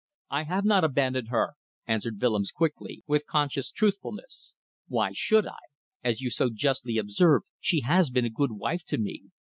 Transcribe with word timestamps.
"I 0.31 0.45
have 0.45 0.65
not 0.65 0.83
abandoned 0.83 1.27
her," 1.27 1.51
answered 1.85 2.19
Willems, 2.19 2.49
quickly, 2.51 3.03
with 3.05 3.27
conscious 3.27 3.69
truthfulness. 3.69 4.55
"Why 4.87 5.11
should 5.13 5.45
I? 5.45 5.59
As 6.03 6.21
you 6.21 6.31
so 6.31 6.49
justly 6.51 6.97
observed, 6.97 7.45
she 7.59 7.81
has 7.81 8.09
been 8.09 8.25
a 8.25 8.29
good 8.31 8.53
wife 8.53 8.83
to 8.85 8.97
me. 8.97 9.25